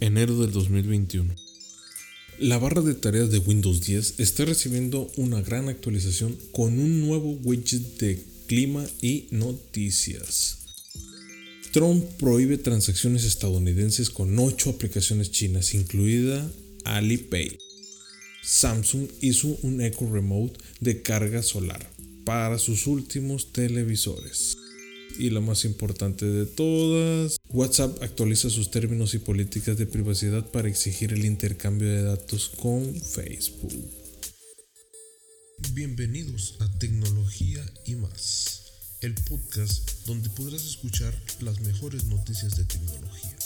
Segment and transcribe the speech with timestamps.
[0.00, 1.34] enero del 2021.
[2.38, 7.32] La barra de tareas de Windows 10 está recibiendo una gran actualización con un nuevo
[7.42, 10.58] widget de clima y noticias.
[11.72, 16.50] Trump prohíbe transacciones estadounidenses con 8 aplicaciones chinas, incluida
[16.84, 17.58] Alipay.
[18.42, 21.88] Samsung hizo un Echo Remote de carga solar
[22.24, 24.56] para sus últimos televisores.
[25.18, 30.68] Y lo más importante de todas, WhatsApp actualiza sus términos y políticas de privacidad para
[30.68, 33.74] exigir el intercambio de datos con Facebook.
[35.72, 43.36] Bienvenidos a Tecnología y más, el podcast donde podrás escuchar las mejores noticias de tecnología.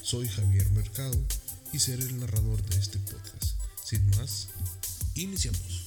[0.00, 1.18] Soy Javier Mercado
[1.74, 3.60] y seré el narrador de este podcast.
[3.84, 4.48] Sin más,
[5.16, 5.84] iniciamos.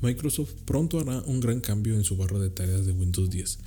[0.00, 3.58] Microsoft pronto hará un gran cambio en su barra de tareas de Windows 10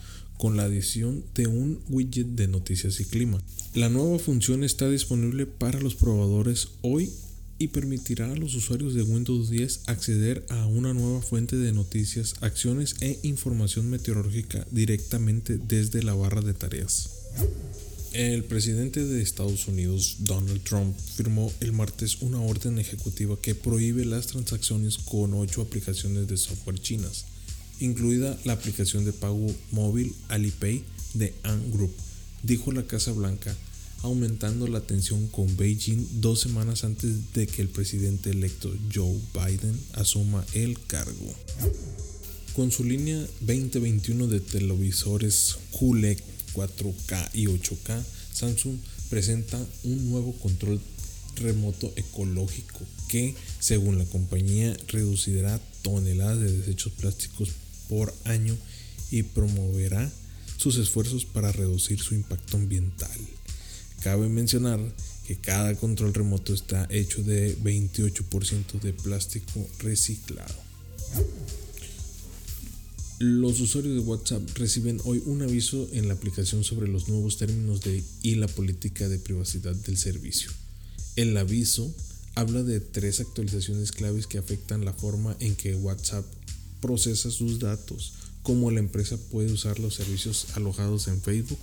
[0.41, 3.43] con la adición de un widget de noticias y clima.
[3.75, 7.11] La nueva función está disponible para los probadores hoy
[7.59, 12.33] y permitirá a los usuarios de Windows 10 acceder a una nueva fuente de noticias,
[12.41, 17.11] acciones e información meteorológica directamente desde la barra de tareas.
[18.11, 24.05] El presidente de Estados Unidos, Donald Trump, firmó el martes una orden ejecutiva que prohíbe
[24.05, 27.25] las transacciones con ocho aplicaciones de software chinas,
[27.81, 31.91] incluida la aplicación de pago móvil Alipay de Ant Group,
[32.43, 33.55] dijo la Casa Blanca,
[34.03, 39.77] aumentando la tensión con Beijing dos semanas antes de que el presidente electo Joe Biden
[39.93, 41.33] asuma el cargo.
[42.55, 46.19] Con su línea 2021 de televisores QLED
[46.53, 48.77] 4K y 8K, Samsung
[49.09, 50.81] presenta un nuevo control
[51.35, 57.49] remoto ecológico que, según la compañía, reducirá toneladas de desechos plásticos
[57.91, 58.57] por año
[59.11, 60.09] y promoverá
[60.55, 63.19] sus esfuerzos para reducir su impacto ambiental.
[64.01, 64.79] Cabe mencionar
[65.27, 70.55] que cada control remoto está hecho de 28% de plástico reciclado.
[73.19, 77.81] Los usuarios de WhatsApp reciben hoy un aviso en la aplicación sobre los nuevos términos
[77.81, 80.49] de y la política de privacidad del servicio.
[81.17, 81.93] El aviso
[82.35, 86.25] habla de tres actualizaciones claves que afectan la forma en que WhatsApp
[86.81, 91.59] procesa sus datos, cómo la empresa puede usar los servicios alojados en Facebook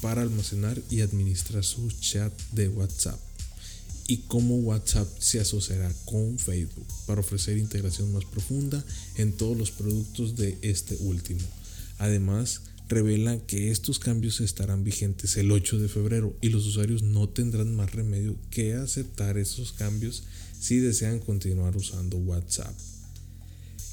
[0.00, 3.20] para almacenar y administrar su chat de WhatsApp
[4.06, 8.84] y cómo WhatsApp se asociará con Facebook para ofrecer integración más profunda
[9.16, 11.40] en todos los productos de este último.
[11.98, 17.28] Además, revela que estos cambios estarán vigentes el 8 de febrero y los usuarios no
[17.28, 20.24] tendrán más remedio que aceptar esos cambios
[20.60, 22.74] si desean continuar usando WhatsApp.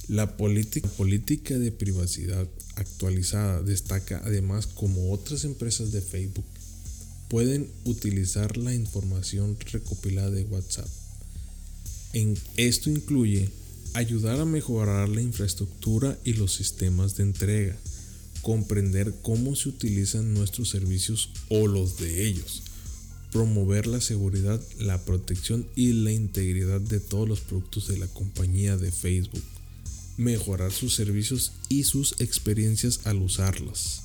[0.09, 6.45] La política, de privacidad actualizada destaca además como otras empresas de Facebook
[7.27, 10.87] pueden utilizar la información recopilada de WhatsApp.
[12.13, 13.51] En esto incluye
[13.93, 17.77] ayudar a mejorar la infraestructura y los sistemas de entrega,
[18.41, 22.63] comprender cómo se utilizan nuestros servicios o los de ellos,
[23.31, 28.75] promover la seguridad, la protección y la integridad de todos los productos de la compañía
[28.75, 29.43] de Facebook,
[30.19, 34.01] mejorar sus servicios y sus experiencias al usarlos,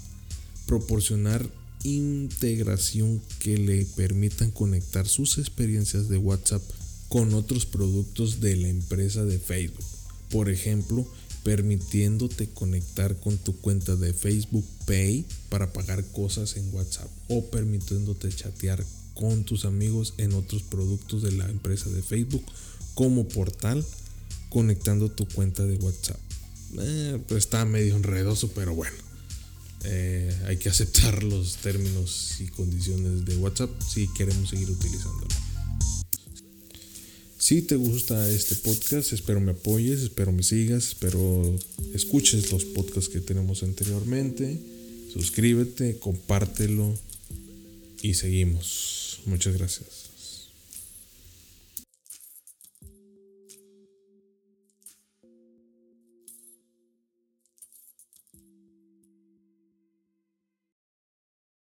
[0.65, 1.45] proporcionar
[1.83, 6.63] integración que le permitan conectar sus experiencias de WhatsApp
[7.09, 9.85] con otros productos de la empresa de Facebook.
[10.31, 11.05] Por ejemplo,
[11.43, 18.29] permitiéndote conectar con tu cuenta de Facebook Pay para pagar cosas en WhatsApp o permitiéndote
[18.31, 22.45] chatear con tus amigos en otros productos de la empresa de Facebook
[22.95, 23.85] como portal
[24.55, 26.21] conectando tu cuenta de WhatsApp.
[26.79, 28.97] Eh, pues está medio enredoso, pero bueno.
[29.83, 35.27] Eh, hay que aceptar los términos y condiciones de WhatsApp si queremos seguir utilizándolo.
[37.37, 41.59] Si te gusta este podcast, espero me apoyes, espero me sigas, espero
[41.93, 44.57] escuches los podcasts que tenemos anteriormente.
[45.13, 46.97] Suscríbete, compártelo
[48.03, 49.19] y seguimos.
[49.27, 50.04] Muchas gracias.